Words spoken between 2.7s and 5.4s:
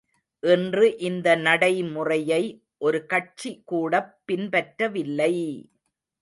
ஒரு கட்சி கூடப் பின்பற்றவில்லை!